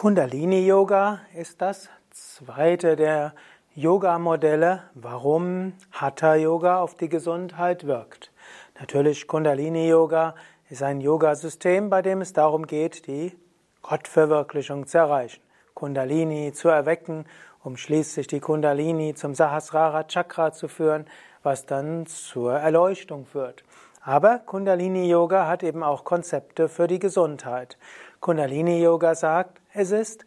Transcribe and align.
Kundalini 0.00 0.66
Yoga 0.66 1.20
ist 1.34 1.60
das 1.60 1.90
zweite 2.10 2.96
der 2.96 3.34
Yoga-Modelle, 3.74 4.84
warum 4.94 5.74
Hatha 5.92 6.36
Yoga 6.36 6.80
auf 6.80 6.94
die 6.94 7.10
Gesundheit 7.10 7.86
wirkt. 7.86 8.32
Natürlich 8.80 9.26
Kundalini 9.26 9.86
Yoga 9.86 10.36
ist 10.70 10.82
ein 10.82 11.02
Yoga-System, 11.02 11.90
bei 11.90 12.00
dem 12.00 12.22
es 12.22 12.32
darum 12.32 12.66
geht, 12.66 13.08
die 13.08 13.36
Gottverwirklichung 13.82 14.86
zu 14.86 14.96
erreichen. 14.96 15.42
Kundalini 15.74 16.54
zu 16.54 16.70
erwecken, 16.70 17.26
um 17.62 17.76
schließlich 17.76 18.26
die 18.26 18.40
Kundalini 18.40 19.14
zum 19.14 19.34
Sahasrara 19.34 20.04
Chakra 20.04 20.50
zu 20.54 20.68
führen, 20.68 21.04
was 21.42 21.66
dann 21.66 22.06
zur 22.06 22.54
Erleuchtung 22.54 23.26
führt. 23.26 23.64
Aber 24.02 24.38
Kundalini 24.38 25.10
Yoga 25.10 25.46
hat 25.46 25.62
eben 25.62 25.82
auch 25.82 26.04
Konzepte 26.04 26.70
für 26.70 26.86
die 26.86 26.98
Gesundheit. 26.98 27.76
Kundalini 28.20 28.82
Yoga 28.82 29.14
sagt, 29.14 29.60
es 29.72 29.92
ist 29.92 30.26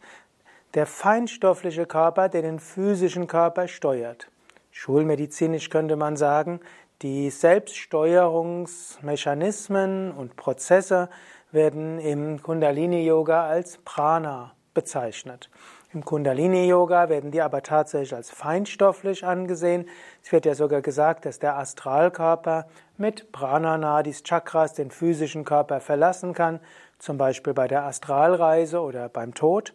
der 0.74 0.86
feinstoffliche 0.86 1.86
Körper, 1.86 2.28
der 2.28 2.42
den 2.42 2.58
physischen 2.58 3.28
Körper 3.28 3.68
steuert. 3.68 4.28
Schulmedizinisch 4.72 5.70
könnte 5.70 5.94
man 5.94 6.16
sagen, 6.16 6.58
die 7.02 7.30
Selbststeuerungsmechanismen 7.30 10.10
und 10.10 10.34
Prozesse 10.34 11.08
werden 11.52 12.00
im 12.00 12.42
Kundalini 12.42 13.06
Yoga 13.06 13.46
als 13.46 13.78
Prana 13.84 14.56
bezeichnet. 14.74 15.48
Im 15.92 16.04
Kundalini 16.04 16.66
Yoga 16.66 17.08
werden 17.08 17.30
die 17.30 17.40
aber 17.40 17.62
tatsächlich 17.62 18.14
als 18.14 18.30
feinstofflich 18.30 19.24
angesehen. 19.24 19.88
Es 20.22 20.32
wird 20.32 20.44
ja 20.44 20.54
sogar 20.56 20.82
gesagt, 20.82 21.24
dass 21.24 21.38
der 21.38 21.56
Astralkörper 21.56 22.66
mit 22.96 23.30
Prana 23.30 23.78
Nadis 23.78 24.24
Chakras 24.24 24.74
den 24.74 24.90
physischen 24.90 25.44
Körper 25.44 25.80
verlassen 25.80 26.34
kann, 26.34 26.58
zum 26.98 27.16
Beispiel 27.16 27.54
bei 27.54 27.68
der 27.68 27.84
Astralreise 27.84 28.80
oder 28.80 29.08
beim 29.08 29.34
Tod. 29.34 29.72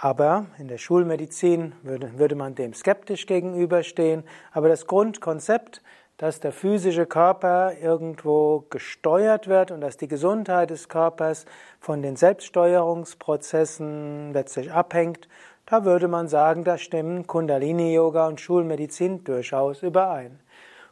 Aber 0.00 0.46
in 0.58 0.68
der 0.68 0.78
Schulmedizin 0.78 1.74
würde, 1.82 2.18
würde 2.18 2.34
man 2.34 2.54
dem 2.54 2.74
skeptisch 2.74 3.26
gegenüberstehen. 3.26 4.24
Aber 4.52 4.68
das 4.68 4.86
Grundkonzept 4.86 5.82
dass 6.16 6.40
der 6.40 6.52
physische 6.52 7.04
Körper 7.06 7.72
irgendwo 7.80 8.66
gesteuert 8.70 9.48
wird 9.48 9.70
und 9.70 9.80
dass 9.80 9.96
die 9.96 10.08
Gesundheit 10.08 10.70
des 10.70 10.88
Körpers 10.88 11.46
von 11.80 12.02
den 12.02 12.16
Selbststeuerungsprozessen 12.16 14.32
letztlich 14.32 14.72
abhängt, 14.72 15.28
da 15.66 15.84
würde 15.84 16.08
man 16.08 16.28
sagen, 16.28 16.62
da 16.62 16.78
stimmen 16.78 17.26
Kundalini-Yoga 17.26 18.28
und 18.28 18.40
Schulmedizin 18.40 19.24
durchaus 19.24 19.82
überein. 19.82 20.38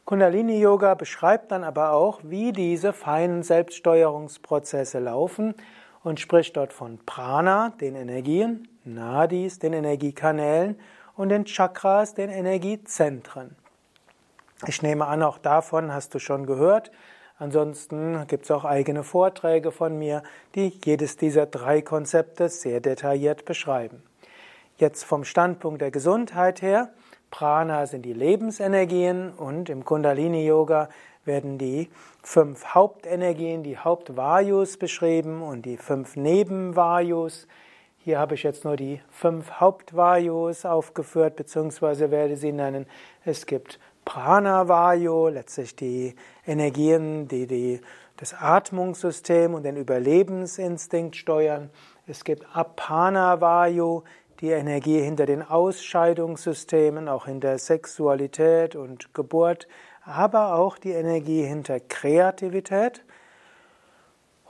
Kundalini-Yoga 0.04 0.94
beschreibt 0.94 1.52
dann 1.52 1.62
aber 1.62 1.92
auch, 1.92 2.20
wie 2.24 2.50
diese 2.52 2.92
feinen 2.92 3.44
Selbststeuerungsprozesse 3.44 4.98
laufen 4.98 5.54
und 6.02 6.18
spricht 6.18 6.56
dort 6.56 6.72
von 6.72 6.98
Prana, 7.06 7.72
den 7.80 7.94
Energien, 7.94 8.66
Nadis, 8.84 9.60
den 9.60 9.74
Energiekanälen 9.74 10.76
und 11.16 11.28
den 11.28 11.44
Chakras, 11.44 12.14
den 12.14 12.30
Energiezentren. 12.30 13.54
Ich 14.66 14.80
nehme 14.80 15.06
an, 15.06 15.22
auch 15.22 15.38
davon 15.38 15.92
hast 15.92 16.14
du 16.14 16.20
schon 16.20 16.46
gehört. 16.46 16.92
Ansonsten 17.38 18.24
gibt 18.28 18.44
es 18.44 18.50
auch 18.52 18.64
eigene 18.64 19.02
Vorträge 19.02 19.72
von 19.72 19.98
mir, 19.98 20.22
die 20.54 20.78
jedes 20.84 21.16
dieser 21.16 21.46
drei 21.46 21.82
Konzepte 21.82 22.48
sehr 22.48 22.80
detailliert 22.80 23.44
beschreiben. 23.44 24.04
Jetzt 24.76 25.02
vom 25.02 25.24
Standpunkt 25.24 25.80
der 25.80 25.90
Gesundheit 25.90 26.62
her, 26.62 26.90
Prana 27.32 27.86
sind 27.86 28.02
die 28.02 28.12
Lebensenergien 28.12 29.32
und 29.32 29.68
im 29.68 29.84
Kundalini 29.84 30.46
Yoga 30.46 30.88
werden 31.24 31.58
die 31.58 31.90
fünf 32.22 32.74
Hauptenergien, 32.74 33.64
die 33.64 33.78
Hauptvayus 33.78 34.76
beschrieben 34.76 35.42
und 35.42 35.66
die 35.66 35.78
fünf 35.78 36.14
Nebenvayus. 36.14 37.48
Hier 37.98 38.18
habe 38.18 38.34
ich 38.34 38.42
jetzt 38.42 38.64
nur 38.64 38.76
die 38.76 39.00
fünf 39.10 39.60
Hauptvayus 39.60 40.64
aufgeführt, 40.64 41.36
beziehungsweise 41.36 42.10
werde 42.10 42.36
sie 42.36 42.52
nennen. 42.52 42.86
Es 43.24 43.46
gibt 43.46 43.78
Pranavayu, 44.04 45.28
letztlich 45.28 45.76
die 45.76 46.14
Energien, 46.46 47.28
die, 47.28 47.46
die 47.46 47.80
das 48.16 48.34
Atmungssystem 48.34 49.54
und 49.54 49.64
den 49.64 49.76
Überlebensinstinkt 49.76 51.16
steuern. 51.16 51.70
Es 52.06 52.24
gibt 52.24 52.44
Apanavayu, 52.54 54.02
die 54.40 54.50
Energie 54.50 55.00
hinter 55.00 55.26
den 55.26 55.42
Ausscheidungssystemen, 55.42 57.08
auch 57.08 57.26
hinter 57.26 57.58
Sexualität 57.58 58.74
und 58.74 59.14
Geburt, 59.14 59.68
aber 60.04 60.54
auch 60.54 60.78
die 60.78 60.90
Energie 60.90 61.42
hinter 61.44 61.78
Kreativität. 61.78 63.04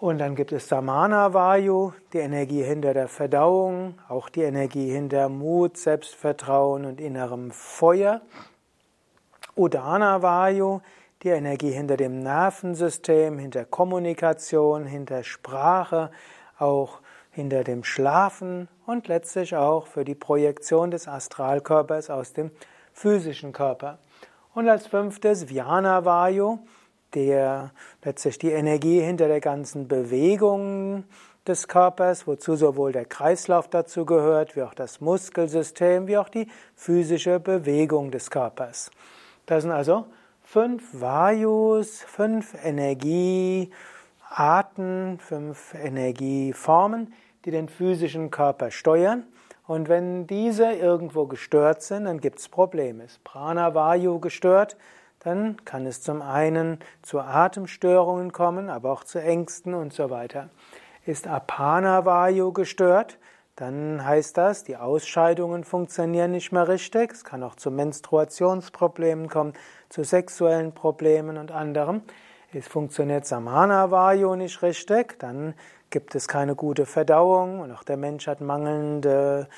Und 0.01 0.19
dann 0.19 0.35
gibt 0.35 0.51
es 0.51 0.67
Samana 0.67 1.33
Vayu, 1.33 1.93
die 2.13 2.19
Energie 2.19 2.65
hinter 2.65 2.93
der 2.93 3.07
Verdauung, 3.07 3.95
auch 4.09 4.29
die 4.29 4.43
Energie 4.43 4.91
hinter 4.91 5.29
Mut, 5.29 5.77
Selbstvertrauen 5.77 6.87
und 6.87 7.01
innerem 7.01 7.53
Feuer. 7.53 8.23
Udana 9.55 10.23
Vayu, 10.23 10.81
die 11.23 11.29
Energie 11.29 11.71
hinter 11.71 11.97
dem 11.97 12.21
Nervensystem, 12.21 13.39
hinter 13.39 13.65
Kommunikation, 13.65 14.87
hinter 14.87 15.23
Sprache, 15.25 16.11
auch 16.59 17.01
hinter 17.31 17.63
dem 17.63 17.85
Schlafen 17.85 18.69
und 18.87 19.09
letztlich 19.09 19.55
auch 19.55 19.87
für 19.87 20.05
die 20.05 20.15
Projektion 20.15 20.91
des 20.91 21.07
Astralkörpers 21.07 22.11
aus 22.11 22.33
dem 22.33 22.51
physischen 22.93 23.53
Körper. 23.53 23.99
Und 24.55 24.69
als 24.69 24.87
fünftes 24.87 25.49
Vyana 25.49 26.05
Vayu, 26.05 26.59
der 27.15 27.73
letztlich 28.05 28.39
die 28.39 28.51
Energie 28.51 29.01
hinter 29.01 29.29
der 29.29 29.41
ganzen 29.41 29.89
Bewegung 29.89 31.05
des 31.47 31.69
Körpers, 31.69 32.27
wozu 32.27 32.57
sowohl 32.57 32.93
der 32.93 33.05
Kreislauf 33.05 33.69
dazu 33.69 34.07
gehört, 34.07 34.57
wie 34.57 34.63
auch 34.63 34.75
das 34.75 35.01
Muskelsystem, 35.01 36.07
wie 36.07 36.17
auch 36.19 36.29
die 36.29 36.49
physische 36.75 37.41
Bewegung 37.41 38.11
des 38.11 38.31
Körpers. 38.31 38.91
Das 39.47 39.63
sind 39.63 39.73
also 39.73 40.07
fünf 40.43 41.01
Vayus, 41.01 42.03
fünf 42.03 42.55
Energiearten, 42.63 45.19
fünf 45.19 45.75
Energieformen, 45.75 47.13
die 47.45 47.51
den 47.51 47.69
physischen 47.69 48.31
Körper 48.31 48.71
steuern. 48.71 49.25
Und 49.67 49.89
wenn 49.89 50.27
diese 50.27 50.73
irgendwo 50.73 51.27
gestört 51.27 51.83
sind, 51.83 52.05
dann 52.05 52.21
gibt 52.21 52.39
es 52.39 52.49
Probleme. 52.49 53.05
Ist 53.05 53.25
Prana 53.25 53.75
Vayu 53.75 54.21
gestört, 54.21 54.77
dann 55.21 55.65
kann 55.65 55.87
es 55.87 56.03
zum 56.03 56.21
einen 56.21 56.81
zu 57.03 57.21
Atemstörungen 57.21 58.33
kommen, 58.33 58.69
aber 58.69 58.91
auch 58.91 59.05
zu 59.05 59.21
Ängsten 59.21 59.75
und 59.75 59.93
so 59.93 60.11
weiter. 60.11 60.51
Ist 61.07 61.29
Apana 61.29 62.05
Vayu 62.05 62.53
gestört, 62.53 63.19
dann 63.57 64.05
heißt 64.05 64.37
das, 64.39 64.65
die 64.65 64.77
Ausscheidungen 64.77 65.65
funktionieren 65.65 66.31
nicht 66.31 66.53
mehr 66.53 66.69
richtig. 66.69 67.13
Es 67.13 67.25
kann 67.25 67.43
auch 67.43 67.55
zu 67.55 67.71
Menstruationsproblemen 67.71 69.29
kommen, 69.29 69.53
zu 69.91 70.05
sexuellen 70.05 70.73
Problemen 70.73 71.37
und 71.37 71.53
anderem. 71.53 72.03
Es 72.55 72.67
funktioniert 72.69 73.27
Samana 73.27 73.91
Vayu 73.91 74.35
nicht 74.37 74.63
richtig, 74.63 75.19
dann 75.19 75.55
gibt 75.91 76.15
es 76.15 76.29
keine 76.29 76.55
gute 76.55 76.87
Verdauung 76.87 77.61
und 77.61 77.73
auch 77.73 77.83
der 77.83 77.97
Mensch 77.97 78.27
hat 78.27 78.41
mangelnde 78.41 79.49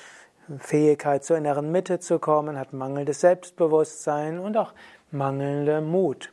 Fähigkeit 0.59 1.25
zur 1.25 1.37
inneren 1.37 1.73
Mitte 1.73 1.99
zu 2.01 2.19
kommen, 2.19 2.59
hat 2.59 2.73
mangelndes 2.73 3.21
Selbstbewusstsein 3.21 4.39
und 4.39 4.57
auch 4.57 4.75
mangelnde 5.11 5.81
Mut. 5.81 6.33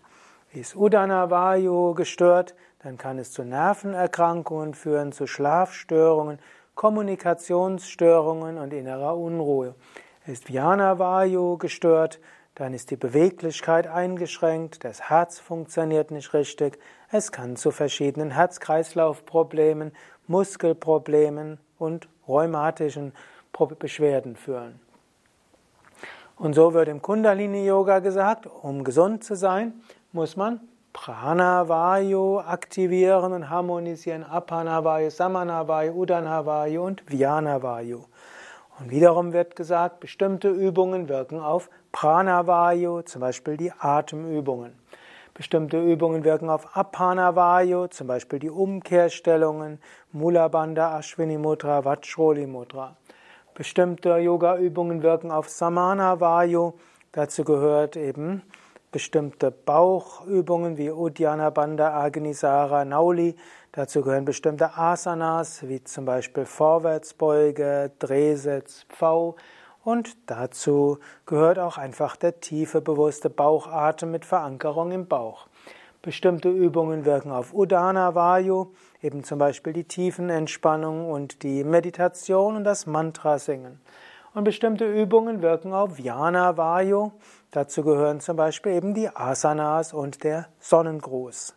Ist 0.54 0.76
Udana 0.76 1.30
Vayu 1.30 1.94
gestört, 1.94 2.56
dann 2.84 2.98
kann 2.98 3.20
es 3.20 3.32
zu 3.32 3.44
Nervenerkrankungen 3.44 4.74
führen, 4.74 5.12
zu 5.12 5.28
Schlafstörungen 5.28 6.40
Kommunikationsstörungen 6.76 8.58
und 8.58 8.74
innerer 8.74 9.18
Unruhe. 9.18 9.76
Ist 10.26 10.50
Vyana 10.50 11.00
Vayu 11.00 11.58
gestört, 11.58 12.20
dann 12.56 12.74
ist 12.74 12.92
die 12.92 12.98
Beweglichkeit 12.98 13.88
eingeschränkt, 13.88 14.84
das 14.84 15.10
Herz 15.10 15.40
funktioniert 15.40 16.12
nicht 16.12 16.34
richtig, 16.34 16.78
es 17.12 17.32
kann 17.32 17.56
zu 17.56 17.72
verschiedenen 17.72 18.32
Herz-Kreislauf-Problemen, 18.32 19.92
Muskelproblemen 20.28 21.60
und 21.78 22.08
rheumatischen 22.28 23.14
Beschwerden 23.80 24.36
führen. 24.36 24.80
Und 26.38 26.54
so 26.54 26.74
wird 26.74 26.88
im 26.88 27.02
Kundalini-Yoga 27.02 28.00
gesagt, 28.00 28.48
um 28.48 28.84
gesund 28.84 29.24
zu 29.24 29.36
sein, 29.36 29.82
muss 30.12 30.36
man 30.36 30.60
Pranavayu 30.94 32.40
aktivieren 32.40 33.34
und 33.34 33.50
harmonisieren, 33.50 34.24
Apanavayu, 34.24 35.10
Samanavayu, 35.10 35.94
Udanavayu 35.94 36.84
und 36.84 37.04
Vyanavayu. 37.10 38.06
Und 38.80 38.92
wiederum 38.92 39.32
wird 39.32 39.56
gesagt, 39.56 40.00
bestimmte 40.00 40.50
Übungen 40.50 41.08
wirken 41.08 41.40
auf 41.40 41.70
Pranavayu, 41.92 43.02
zum 43.04 43.22
Beispiel 43.22 43.58
die 43.58 43.72
Atemübungen. 43.72 44.74
Bestimmte 45.34 45.82
Übungen 45.82 46.24
wirken 46.24 46.50
auf 46.50 46.76
Apanavayu, 46.76 47.88
zum 47.88 48.08
Beispiel 48.08 48.40
die 48.40 48.50
Umkehrstellungen, 48.50 49.80
Mula 50.12 50.50
Bandha, 50.50 50.98
Ashwini 50.98 51.38
Mudra, 51.38 51.86
Vajroli 51.86 52.48
Mudra. 52.48 52.98
Bestimmte 53.54 54.18
Yoga-Übungen 54.18 55.04
wirken 55.04 55.32
auf 55.32 55.48
Samana 55.48 56.20
Vayu, 56.20 56.74
dazu 57.12 57.44
gehört 57.44 57.96
eben 57.96 58.44
bestimmte 58.92 59.52
Bauchübungen 59.52 60.78
wie 60.78 60.92
Uddiyana 60.92 61.50
Bandha, 61.50 61.94
Agnisara, 62.04 62.84
Nauli. 62.86 63.36
Dazu 63.72 64.02
gehören 64.02 64.26
bestimmte 64.26 64.78
Asanas, 64.78 65.68
wie 65.68 65.84
zum 65.84 66.06
Beispiel 66.06 66.46
Vorwärtsbeuge, 66.46 67.92
Drehsitz, 68.00 68.86
Pfau. 68.90 69.36
Und 69.84 70.30
dazu 70.30 71.00
gehört 71.26 71.58
auch 71.58 71.78
einfach 71.78 72.16
der 72.16 72.40
tiefe, 72.40 72.82
bewusste 72.82 73.30
Bauchatem 73.30 74.12
mit 74.12 74.26
Verankerung 74.26 74.92
im 74.92 75.08
Bauch. 75.08 75.48
Bestimmte 76.02 76.50
Übungen 76.50 77.06
wirken 77.06 77.32
auf 77.32 77.54
Udana 77.54 78.14
Vayu, 78.14 78.74
eben 79.02 79.24
zum 79.24 79.40
Beispiel 79.40 79.72
die 79.72 79.84
Tiefenentspannung 79.84 81.10
und 81.10 81.44
die 81.44 81.64
Meditation 81.64 82.56
und 82.58 82.64
das 82.64 82.88
Mantra 82.88 83.40
singen. 83.40 83.80
Und 84.34 84.46
bestimmte 84.46 84.86
Übungen 84.86 85.42
wirken 85.42 85.74
auf 85.74 86.00
Jnana 86.00 86.56
Vayu. 86.56 87.12
Dazu 87.52 87.84
gehören 87.84 88.22
zum 88.22 88.38
Beispiel 88.38 88.72
eben 88.74 88.94
die 88.94 89.10
Asanas 89.14 89.92
und 89.92 90.24
der 90.24 90.48
Sonnengruß. 90.60 91.54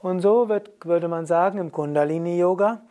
Und 0.00 0.20
so 0.20 0.48
wird, 0.48 0.70
würde 0.84 1.08
man 1.08 1.26
sagen, 1.26 1.58
im 1.58 1.72
Kundalini 1.72 2.38
Yoga, 2.38 2.82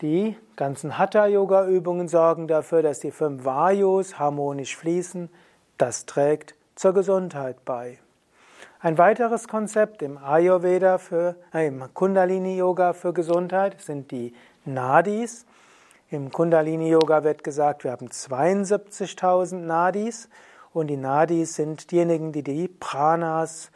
die 0.00 0.36
ganzen 0.56 0.96
Hatha 0.96 1.26
Yoga 1.26 1.66
Übungen 1.66 2.08
sorgen 2.08 2.48
dafür, 2.48 2.82
dass 2.82 3.00
die 3.00 3.10
fünf 3.10 3.44
Vayus 3.44 4.18
harmonisch 4.18 4.76
fließen. 4.76 5.28
Das 5.76 6.06
trägt 6.06 6.54
zur 6.74 6.94
Gesundheit 6.94 7.64
bei. 7.64 7.98
Ein 8.80 8.96
weiteres 8.96 9.48
Konzept 9.48 10.00
im 10.00 10.16
Ayurveda 10.16 10.98
für, 10.98 11.36
äh, 11.52 11.66
im 11.66 11.82
Kundalini 11.92 12.56
Yoga 12.56 12.92
für 12.92 13.12
Gesundheit 13.12 13.80
sind 13.80 14.10
die 14.10 14.34
Nadis. 14.64 15.46
Im 16.08 16.30
Kundalini 16.30 16.90
Yoga 16.90 17.24
wird 17.24 17.42
gesagt, 17.42 17.82
wir 17.82 17.90
haben 17.90 18.06
72.000 18.06 19.56
Nadis 19.56 20.28
und 20.72 20.86
die 20.86 20.96
Nadis 20.96 21.56
sind 21.56 21.90
diejenigen, 21.90 22.30
die 22.30 22.44
die 22.44 22.68
Pranas 22.68 23.72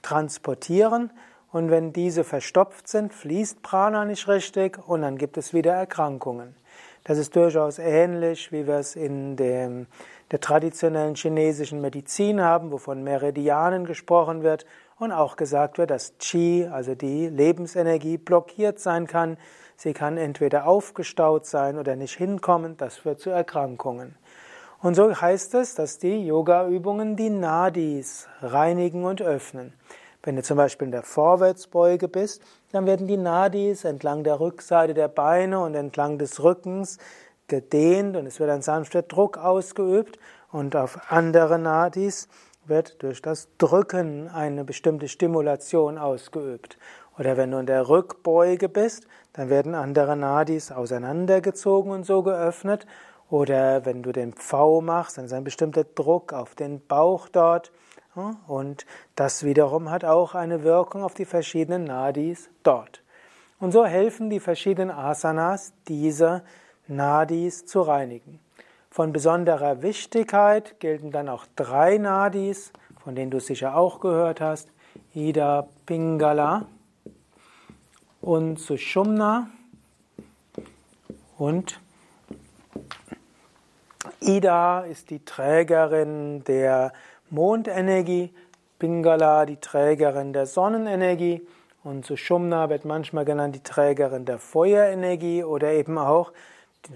transportieren. 0.00 1.10
Und 1.50 1.72
wenn 1.72 1.92
diese 1.92 2.22
verstopft 2.22 2.86
sind, 2.86 3.12
fließt 3.12 3.62
Prana 3.62 4.04
nicht 4.04 4.28
richtig 4.28 4.78
und 4.86 5.02
dann 5.02 5.18
gibt 5.18 5.38
es 5.38 5.52
wieder 5.54 5.72
Erkrankungen. 5.72 6.54
Das 7.02 7.18
ist 7.18 7.34
durchaus 7.34 7.80
ähnlich, 7.80 8.52
wie 8.52 8.68
wir 8.68 8.76
es 8.76 8.94
in 8.94 9.34
dem, 9.34 9.88
der 10.30 10.40
traditionellen 10.40 11.16
chinesischen 11.16 11.80
Medizin 11.80 12.40
haben, 12.40 12.70
wovon 12.70 13.02
Meridianen 13.02 13.86
gesprochen 13.86 14.44
wird 14.44 14.66
und 15.00 15.10
auch 15.10 15.34
gesagt 15.34 15.78
wird, 15.78 15.90
dass 15.90 16.14
Qi, 16.20 16.68
also 16.70 16.94
die 16.94 17.26
Lebensenergie, 17.26 18.18
blockiert 18.18 18.78
sein 18.78 19.08
kann 19.08 19.36
Sie 19.76 19.92
kann 19.92 20.16
entweder 20.16 20.66
aufgestaut 20.66 21.46
sein 21.46 21.78
oder 21.78 21.96
nicht 21.96 22.16
hinkommen. 22.16 22.76
Das 22.76 22.96
führt 22.96 23.20
zu 23.20 23.30
Erkrankungen. 23.30 24.16
Und 24.80 24.94
so 24.94 25.14
heißt 25.20 25.54
es, 25.54 25.74
dass 25.74 25.98
die 25.98 26.26
Yoga-Übungen 26.26 27.16
die 27.16 27.30
Nadis 27.30 28.28
reinigen 28.42 29.04
und 29.04 29.22
öffnen. 29.22 29.72
Wenn 30.22 30.36
du 30.36 30.42
zum 30.42 30.56
Beispiel 30.56 30.86
in 30.86 30.92
der 30.92 31.02
Vorwärtsbeuge 31.02 32.08
bist, 32.08 32.42
dann 32.72 32.86
werden 32.86 33.06
die 33.06 33.16
Nadis 33.16 33.84
entlang 33.84 34.24
der 34.24 34.40
Rückseite 34.40 34.92
der 34.92 35.08
Beine 35.08 35.60
und 35.60 35.74
entlang 35.74 36.18
des 36.18 36.42
Rückens 36.42 36.98
gedehnt 37.48 38.16
und 38.16 38.26
es 38.26 38.40
wird 38.40 38.50
ein 38.50 38.62
sanfter 38.62 39.02
Druck 39.02 39.38
ausgeübt 39.38 40.18
und 40.50 40.74
auf 40.74 40.98
andere 41.12 41.58
Nadis 41.58 42.28
wird 42.66 43.02
durch 43.02 43.22
das 43.22 43.48
Drücken 43.58 44.28
eine 44.28 44.64
bestimmte 44.64 45.08
Stimulation 45.08 45.98
ausgeübt. 45.98 46.76
Oder 47.18 47.36
wenn 47.36 47.50
du 47.50 47.58
in 47.58 47.66
der 47.66 47.88
Rückbeuge 47.88 48.68
bist, 48.68 49.06
dann 49.32 49.48
werden 49.48 49.74
andere 49.74 50.16
Nadis 50.16 50.70
auseinandergezogen 50.70 51.90
und 51.90 52.04
so 52.04 52.22
geöffnet. 52.22 52.86
Oder 53.30 53.84
wenn 53.84 54.02
du 54.02 54.12
den 54.12 54.32
Pfau 54.32 54.80
machst, 54.80 55.18
dann 55.18 55.24
ist 55.24 55.32
ein 55.32 55.44
bestimmter 55.44 55.84
Druck 55.84 56.32
auf 56.32 56.54
den 56.54 56.84
Bauch 56.86 57.28
dort. 57.28 57.72
Und 58.46 58.86
das 59.14 59.44
wiederum 59.44 59.90
hat 59.90 60.04
auch 60.04 60.34
eine 60.34 60.62
Wirkung 60.62 61.02
auf 61.02 61.14
die 61.14 61.24
verschiedenen 61.24 61.84
Nadis 61.84 62.48
dort. 62.62 63.02
Und 63.58 63.72
so 63.72 63.84
helfen 63.84 64.30
die 64.30 64.40
verschiedenen 64.40 64.90
Asanas, 64.90 65.72
diese 65.88 66.42
Nadis 66.86 67.66
zu 67.66 67.80
reinigen. 67.82 68.40
Von 68.90 69.12
besonderer 69.12 69.82
Wichtigkeit 69.82 70.80
gelten 70.80 71.10
dann 71.10 71.28
auch 71.28 71.46
drei 71.56 71.98
Nadis, 71.98 72.72
von 73.02 73.14
denen 73.14 73.30
du 73.30 73.40
sicher 73.40 73.76
auch 73.76 74.00
gehört 74.00 74.40
hast. 74.40 74.68
Ida 75.12 75.68
Pingala, 75.84 76.66
und 78.20 78.58
Sushumna 78.58 79.48
und 81.38 81.80
Ida 84.20 84.80
ist 84.80 85.10
die 85.10 85.24
Trägerin 85.24 86.42
der 86.44 86.92
Mondenergie, 87.30 88.32
Pingala 88.78 89.46
die 89.46 89.56
Trägerin 89.56 90.32
der 90.32 90.46
Sonnenenergie 90.46 91.46
und 91.86 92.04
Sushumna 92.04 92.68
wird 92.68 92.84
manchmal 92.84 93.24
genannt 93.24 93.54
die 93.54 93.62
Trägerin 93.62 94.24
der 94.24 94.38
Feuerenergie 94.38 95.44
oder 95.44 95.72
eben 95.72 95.98
auch 95.98 96.32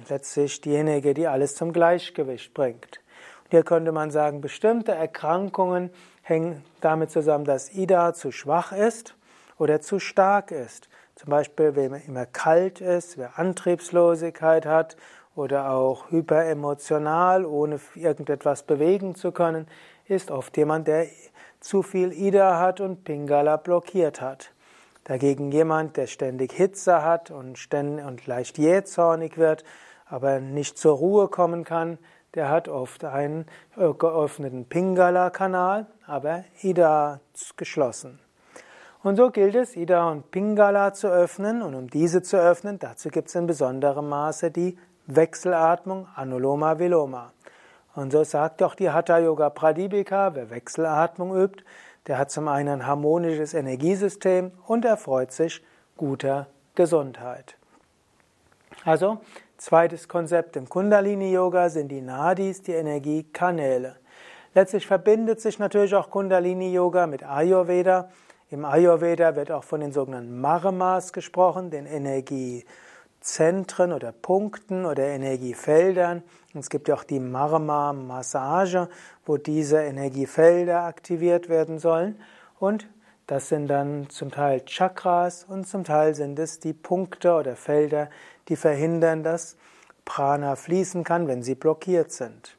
letztlich 0.09 0.61
diejenige, 0.61 1.15
die 1.15 1.29
alles 1.29 1.55
zum 1.55 1.73
Gleichgewicht 1.73 2.53
bringt. 2.55 3.01
Und 3.45 3.51
hier 3.51 3.63
könnte 3.63 3.93
man 3.93 4.11
sagen, 4.11 4.41
bestimmte 4.41 4.93
Erkrankungen 4.93 5.91
hängen 6.23 6.65
damit 6.81 7.11
zusammen, 7.13 7.45
dass 7.45 7.73
Ida 7.73 8.15
zu 8.15 8.33
schwach 8.33 8.73
ist 8.73 9.15
oder 9.59 9.81
zu 9.81 10.01
stark 10.01 10.51
ist. 10.51 10.89
Zum 11.21 11.29
Beispiel, 11.29 11.77
man 11.91 12.01
immer 12.07 12.25
kalt 12.25 12.81
ist, 12.81 13.19
wer 13.19 13.39
Antriebslosigkeit 13.39 14.65
hat 14.65 14.97
oder 15.35 15.71
auch 15.71 16.11
hyperemotional, 16.11 17.45
ohne 17.45 17.79
irgendetwas 17.95 18.63
bewegen 18.63 19.15
zu 19.15 19.31
können, 19.31 19.67
ist 20.07 20.31
oft 20.31 20.57
jemand, 20.57 20.89
der 20.89 21.09
zu 21.61 21.83
viel 21.83 22.15
Ida 22.15 22.59
hat 22.59 22.81
und 22.81 23.05
Pingala 23.05 23.59
blockiert 23.59 24.23
hat. 24.23 24.53
Dagegen 25.05 25.53
jemand, 25.53 25.99
der 25.99 26.07
ständig 26.07 26.53
Hitze 26.55 27.05
hat 27.05 27.31
und, 27.31 27.59
ständig 27.59 28.07
und 28.07 28.27
leicht 28.27 28.57
jähzornig 28.57 29.37
wird, 29.37 29.63
aber 30.07 30.41
nicht 30.41 30.79
zur 30.79 30.97
Ruhe 30.97 31.29
kommen 31.29 31.65
kann, 31.65 31.99
der 32.33 32.49
hat 32.49 32.67
oft 32.67 33.05
einen 33.05 33.45
geöffneten 33.77 34.65
Pingala-Kanal, 34.65 35.87
aber 36.07 36.45
Ida 36.63 37.21
geschlossen. 37.59 38.21
Und 39.03 39.17
so 39.17 39.31
gilt 39.31 39.55
es, 39.55 39.77
Ida 39.77 40.11
und 40.11 40.31
Pingala 40.31 40.93
zu 40.93 41.09
öffnen. 41.09 41.63
Und 41.63 41.75
um 41.75 41.89
diese 41.89 42.23
zu 42.23 42.37
öffnen, 42.37 42.79
dazu 42.79 43.09
gibt 43.09 43.29
es 43.29 43.35
in 43.35 43.47
besonderem 43.47 44.09
Maße 44.09 44.51
die 44.51 44.79
Wechselatmung 45.07 46.07
Anuloma 46.15 46.79
Viloma. 46.79 47.33
Und 47.95 48.13
so 48.13 48.23
sagt 48.25 48.63
auch 48.63 48.75
die 48.75 48.91
Hatha 48.91 49.19
Yoga 49.19 49.51
Pradipika, 49.51 50.35
wer 50.35 50.51
Wechselatmung 50.51 51.35
übt, 51.35 51.65
der 52.07 52.19
hat 52.19 52.31
zum 52.31 52.49
einen 52.49 52.81
ein 52.81 52.87
harmonisches 52.87 53.55
Energiesystem 53.55 54.53
und 54.67 54.85
erfreut 54.85 55.33
sich 55.33 55.63
guter 55.97 56.47
Gesundheit. 56.75 57.57
Also, 58.85 59.21
zweites 59.59 60.09
Konzept 60.09 60.57
im 60.57 60.69
Kundalini 60.69 61.33
Yoga 61.33 61.69
sind 61.69 61.89
die 61.89 62.01
Nadis, 62.01 62.63
die 62.63 62.73
Energiekanäle. 62.73 63.97
Letztlich 64.55 64.87
verbindet 64.87 65.41
sich 65.41 65.59
natürlich 65.59 65.95
auch 65.95 66.11
Kundalini 66.11 66.73
Yoga 66.73 67.07
mit 67.07 67.23
Ayurveda. 67.23 68.09
Im 68.53 68.65
Ayurveda 68.65 69.37
wird 69.37 69.53
auch 69.53 69.63
von 69.63 69.81
den 69.81 69.93
sogenannten 69.93 70.41
Marmas 70.41 71.13
gesprochen, 71.13 71.71
den 71.71 71.87
Energiezentren 71.87 73.93
oder 73.93 74.11
Punkten 74.11 74.87
oder 74.87 75.05
Energiefeldern. 75.05 76.25
Und 76.53 76.59
es 76.59 76.69
gibt 76.69 76.89
ja 76.89 76.97
auch 76.97 77.05
die 77.05 77.21
Marma-Massage, 77.21 78.89
wo 79.25 79.37
diese 79.37 79.81
Energiefelder 79.81 80.83
aktiviert 80.83 81.49
werden 81.49 81.79
sollen. 81.79 82.21
Und 82.59 82.89
das 83.29 83.49
sind 83.49 83.69
dann 83.69 84.11
zum 84.11 84.33
Teil 84.33 84.65
Chakras 84.65 85.45
und 85.45 85.69
zum 85.69 85.85
Teil 85.85 86.17
sind 86.17 86.37
es 86.41 86.59
die 86.59 86.73
Punkte 86.73 87.35
oder 87.35 87.55
Felder, 87.55 88.11
die 88.49 88.57
verhindern, 88.57 89.23
dass 89.23 89.57
Prana 90.05 90.57
fließen 90.57 91.05
kann, 91.05 91.29
wenn 91.29 91.45
sie 91.45 91.55
blockiert 91.55 92.11
sind. 92.11 92.57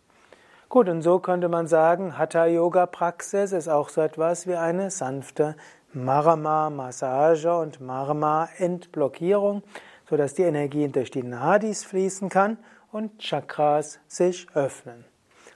Gut, 0.69 0.87
und 0.87 1.01
so 1.01 1.19
könnte 1.19 1.49
man 1.49 1.67
sagen, 1.67 2.17
Hatha-Yoga-Praxis 2.17 3.51
ist 3.51 3.67
auch 3.67 3.89
so 3.89 3.99
etwas 3.99 4.47
wie 4.47 4.55
eine 4.55 4.89
sanfte 4.89 5.57
Marama-Massage 5.93 7.53
und 7.55 7.81
Marama-Entblockierung, 7.81 9.63
sodass 10.09 10.33
die 10.33 10.43
Energie 10.43 10.87
durch 10.87 11.11
die 11.11 11.23
Nadis 11.23 11.83
fließen 11.83 12.29
kann 12.29 12.57
und 12.91 13.19
Chakras 13.19 13.99
sich 14.07 14.47
öffnen. 14.53 15.05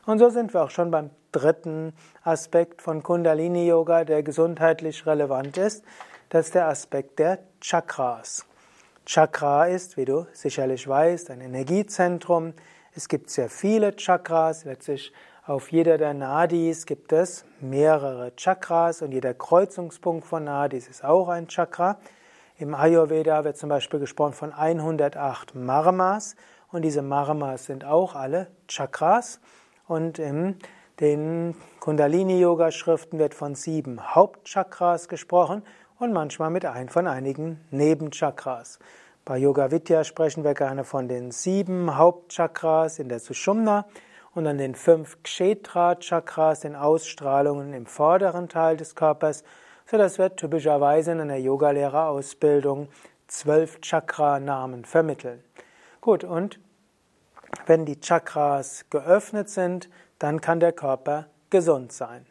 Und 0.06 0.20
so 0.20 0.30
sind 0.30 0.54
wir 0.54 0.64
auch 0.64 0.70
schon 0.70 0.92
beim 0.92 1.10
dritten 1.32 1.94
Aspekt 2.24 2.82
von 2.82 3.04
Kundalini 3.04 3.68
Yoga, 3.68 4.06
der 4.06 4.24
gesundheitlich 4.24 5.06
relevant 5.06 5.58
ist. 5.58 5.84
Das 6.30 6.48
ist 6.48 6.56
der 6.56 6.68
Aspekt 6.68 7.20
der 7.20 7.40
Chakras. 7.60 8.46
Chakra 9.06 9.66
ist, 9.68 9.98
wie 9.98 10.06
du 10.06 10.28
sicherlich 10.34 10.88
weißt, 10.88 11.30
ein 11.30 11.42
Energiezentrum. 11.42 12.54
Es 12.96 13.08
gibt 13.08 13.30
sehr 13.30 13.50
viele 13.50 13.96
Chakras, 13.96 14.66
letztlich 14.66 15.12
auf 15.48 15.72
jeder 15.72 16.00
der 16.00 16.16
Nadis 16.16 16.88
gibt 16.88 17.14
es 17.14 17.46
mehrere 17.62 18.36
Chakras 18.36 19.04
und 19.04 19.12
jeder 19.12 19.36
Kreuzungspunkt 19.36 20.26
von 20.26 20.46
Nadis 20.46 20.88
ist 20.88 21.06
auch 21.06 21.30
ein 21.30 21.48
Chakra. 21.48 22.00
Im 22.58 22.74
Ayurveda 22.74 23.44
wird 23.44 23.56
zum 23.56 23.70
Beispiel 23.70 24.00
gesprochen 24.00 24.34
von 24.34 24.52
108 24.52 25.54
Marmas 25.54 26.36
und 26.72 26.82
diese 26.82 27.04
Marmas 27.04 27.66
sind 27.66 27.86
auch 27.86 28.16
alle 28.16 28.48
Chakras. 28.68 29.40
Und 29.88 30.18
im 30.18 30.56
Den 31.00 31.54
Kundalini-Yoga-Schriften 31.80 33.20
wird 33.20 33.36
von 33.36 33.54
sieben 33.54 34.16
Hauptchakras 34.16 35.10
gesprochen 35.10 35.62
und 36.00 36.12
manchmal 36.12 36.50
mit 36.50 36.66
ein 36.66 36.90
von 36.90 37.06
einigen 37.06 37.60
Nebenchakras. 37.70 38.80
Bei 39.26 39.38
Yoga 39.38 39.70
Vidya 39.70 40.06
sprechen 40.06 40.44
wir 40.44 40.56
gerne 40.56 40.84
von 40.84 41.08
den 41.08 41.30
sieben 41.30 41.98
Hauptchakras 41.98 42.98
in 42.98 43.10
der 43.10 43.20
Sushumna 43.20 43.86
und 44.36 44.46
an 44.46 44.58
den 44.58 44.76
fünf 44.76 45.24
Kshetra-Chakras, 45.24 46.60
den 46.60 46.76
Ausstrahlungen 46.76 47.74
im 47.74 47.86
vorderen 47.86 48.50
Teil 48.50 48.78
des 48.78 48.94
Körpers, 48.94 49.44
so 49.90 49.98
dass 49.98 50.18
wir 50.18 50.36
typischerweise 50.36 51.14
in 51.14 51.22
einer 51.22 51.38
Yogalehrerausbildung 51.38 52.90
zwölf 53.28 53.80
Chakra-Namen 53.82 54.86
vermitteln. 54.86 55.44
Gut, 56.02 56.24
und 56.24 56.60
wenn 57.66 57.86
die 57.86 58.00
Chakras 58.00 58.86
geöffnet 58.90 59.50
sind, 59.50 59.90
dann 60.20 60.42
kann 60.42 60.60
der 60.60 60.74
Körper 60.74 61.28
gesund 61.50 61.94
sein. 61.94 62.26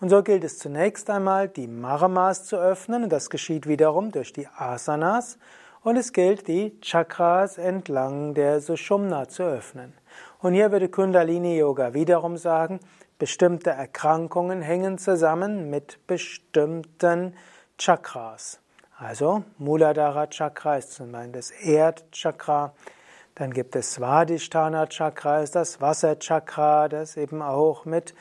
Und 0.00 0.08
so 0.08 0.22
gilt 0.22 0.44
es 0.44 0.58
zunächst 0.58 1.10
einmal, 1.10 1.48
die 1.48 1.66
Maramas 1.66 2.44
zu 2.44 2.56
öffnen, 2.56 3.04
und 3.04 3.12
das 3.12 3.30
geschieht 3.30 3.66
wiederum 3.66 4.12
durch 4.12 4.32
die 4.32 4.48
Asanas, 4.48 5.38
und 5.82 5.96
es 5.96 6.12
gilt, 6.12 6.46
die 6.46 6.80
Chakras 6.80 7.58
entlang 7.58 8.34
der 8.34 8.60
Sushumna 8.60 9.28
zu 9.28 9.42
öffnen. 9.42 9.92
Und 10.42 10.54
hier 10.54 10.72
würde 10.72 10.88
Kundalini 10.88 11.56
Yoga 11.56 11.94
wiederum 11.94 12.36
sagen, 12.36 12.80
bestimmte 13.16 13.70
Erkrankungen 13.70 14.60
hängen 14.60 14.98
zusammen 14.98 15.70
mit 15.70 16.04
bestimmten 16.08 17.36
Chakras. 17.78 18.58
Also 18.98 19.44
Muladhara 19.58 20.26
Chakra 20.26 20.78
ist 20.78 20.94
zum 20.94 21.12
Beispiel 21.12 21.32
das 21.32 21.52
Erdchakra, 21.52 22.74
dann 23.36 23.52
gibt 23.52 23.76
es 23.76 23.92
Svadhisthana 23.92 24.88
Chakra, 24.88 25.42
ist 25.42 25.54
das 25.54 25.80
Wasserchakra, 25.80 26.88
das 26.88 27.16
eben 27.16 27.40
auch 27.40 27.84
mit 27.84 28.12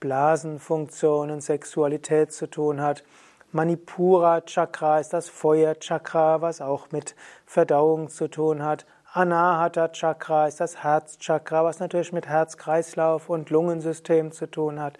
Blasenfunktionen, 0.00 1.40
Sexualität 1.40 2.30
zu 2.30 2.46
tun 2.46 2.82
hat. 2.82 3.04
Manipura 3.52 4.42
Chakra 4.42 5.00
ist 5.00 5.14
das 5.14 5.30
Feuerchakra, 5.30 6.42
was 6.42 6.60
auch 6.60 6.92
mit 6.92 7.16
Verdauung 7.46 8.10
zu 8.10 8.28
tun 8.28 8.62
hat. 8.62 8.84
Anahata 9.12 9.88
Chakra 9.88 10.46
ist 10.46 10.60
das 10.60 10.84
Herzchakra, 10.84 11.64
was 11.64 11.80
natürlich 11.80 12.12
mit 12.12 12.28
Herz-Kreislauf 12.28 13.28
und 13.28 13.50
Lungensystem 13.50 14.30
zu 14.30 14.48
tun 14.48 14.78
hat. 14.78 14.98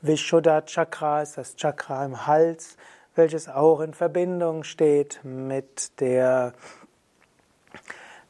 Vishuddha 0.00 0.62
Chakra 0.62 1.22
ist 1.22 1.38
das 1.38 1.56
Chakra 1.56 2.04
im 2.04 2.28
Hals, 2.28 2.76
welches 3.16 3.48
auch 3.48 3.80
in 3.80 3.94
Verbindung 3.94 4.62
steht 4.62 5.18
mit 5.24 5.98
der 5.98 6.52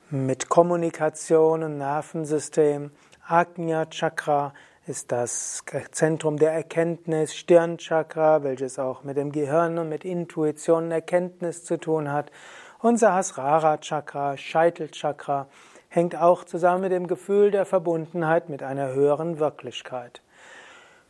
mit 0.09 0.49
Kommunikation 0.49 1.63
und 1.63 1.77
Nervensystem. 1.77 2.91
Agnya 3.27 3.85
Chakra 3.85 4.55
ist 4.87 5.13
das 5.13 5.63
Zentrum 5.91 6.39
der 6.39 6.53
Erkenntnis, 6.53 7.35
Stirnchakra, 7.35 8.43
welches 8.45 8.79
auch 8.79 9.05
mit 9.05 9.19
dem 9.19 9.31
Gehirn 9.33 9.77
und 9.77 9.91
mit 9.91 10.07
Intuition 10.07 10.85
und 10.85 10.93
Erkenntnis 10.93 11.67
zu 11.67 11.77
tun 11.77 12.11
hat. 12.11 12.33
Und 12.81 12.97
Sahasrara 12.99 13.79
Chakra, 13.79 14.37
Scheitelchakra, 14.37 15.49
hängt 15.89 16.15
auch 16.15 16.45
zusammen 16.45 16.83
mit 16.83 16.93
dem 16.93 17.09
Gefühl 17.09 17.51
der 17.51 17.67
Verbundenheit 17.67 18.49
mit 18.49 18.63
einer 18.63 18.93
höheren 18.93 19.41
Wirklichkeit. 19.41 20.23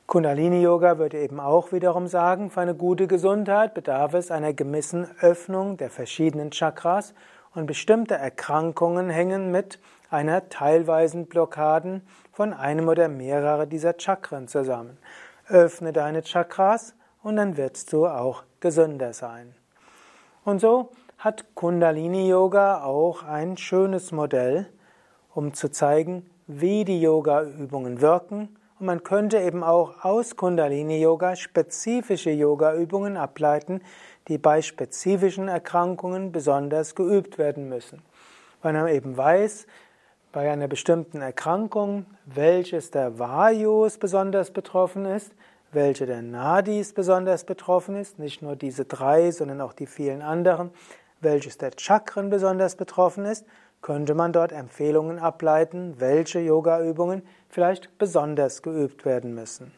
Kundalini 0.06 0.62
Yoga 0.62 0.96
würde 0.96 1.18
eben 1.18 1.40
auch 1.40 1.70
wiederum 1.70 2.06
sagen, 2.06 2.50
für 2.50 2.62
eine 2.62 2.75
gute 2.75 3.06
Gesundheit 3.06 3.75
bedarf 3.75 4.14
es 4.14 4.30
einer 4.30 4.54
gewissen 4.54 5.06
Öffnung 5.20 5.76
der 5.76 5.90
verschiedenen 5.90 6.52
Chakras 6.52 7.12
und 7.54 7.66
bestimmte 7.66 8.14
Erkrankungen 8.14 9.10
hängen 9.10 9.50
mit 9.50 9.78
einer 10.08 10.48
teilweisen 10.48 11.26
Blockaden 11.26 12.00
von 12.32 12.54
einem 12.54 12.88
oder 12.88 13.08
mehrere 13.08 13.66
dieser 13.66 13.92
Chakren 13.98 14.48
zusammen. 14.48 14.96
Öffne 15.48 15.92
deine 15.92 16.22
Chakras 16.22 16.94
und 17.22 17.37
dann 17.37 17.58
wirst 17.58 17.92
du 17.92 18.06
auch 18.06 18.44
gesünder 18.60 19.12
sein. 19.12 19.54
Und 20.44 20.62
so 20.62 20.88
hat 21.18 21.46
Kundalini 21.54 22.28
Yoga 22.28 22.84
auch 22.84 23.25
ein 23.25 23.56
schönes 23.56 24.12
Modell, 24.12 24.68
um 25.34 25.52
zu 25.52 25.68
zeigen, 25.68 26.30
wie 26.46 26.84
die 26.84 27.00
Yoga-Übungen 27.00 28.00
wirken. 28.00 28.56
Und 28.78 28.87
man 28.87 29.02
könnte 29.02 29.38
eben 29.40 29.64
auch 29.64 30.04
aus 30.04 30.37
Kundalini 30.37 31.00
Yoga 31.00 31.34
spezifische 31.34 32.30
Yoga-Übungen 32.30 33.16
ableiten, 33.16 33.80
die 34.28 34.38
bei 34.38 34.62
spezifischen 34.62 35.48
Erkrankungen 35.48 36.30
besonders 36.30 36.94
geübt 36.94 37.37
werden 37.37 37.68
müssen. 37.68 38.00
Weil 38.62 38.75
man 38.75 38.87
eben 38.87 39.16
weiß, 39.16 39.66
bei 40.30 40.48
einer 40.52 40.68
bestimmten 40.68 41.20
Erkrankung, 41.20 42.06
welches 42.26 42.92
der 42.92 43.18
Vayus 43.18 43.98
besonders 43.98 44.52
betroffen 44.52 45.04
ist, 45.04 45.32
welche 45.72 46.06
der 46.06 46.22
Nadis 46.22 46.92
besonders 46.92 47.42
betroffen 47.42 47.96
ist, 47.96 48.20
nicht 48.20 48.40
nur 48.40 48.54
diese 48.54 48.84
drei, 48.84 49.32
sondern 49.32 49.60
auch 49.60 49.72
die 49.72 49.87
vielen 49.87 50.22
anderen, 50.22 50.70
welches 51.20 51.58
der 51.58 51.72
Chakren 51.76 52.30
besonders 52.30 52.76
betroffen 52.76 53.25
ist, 53.25 53.46
könnte 53.82 54.14
man 54.14 54.32
dort 54.32 54.52
Empfehlungen 54.52 55.18
ableiten, 55.18 55.94
welche 55.98 56.40
Yoga-Übungen 56.40 57.22
vielleicht 57.48 57.96
besonders 57.98 58.62
geübt 58.62 59.04
werden 59.04 59.34
müssen. 59.34 59.72